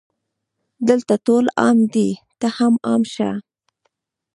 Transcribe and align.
دلته 0.87 1.13
ټول 1.25 1.45
عام 1.59 1.77
دي 1.93 2.09
ته 2.39 2.47
هم 2.57 2.73
عام 2.87 3.01
شه 3.13 3.31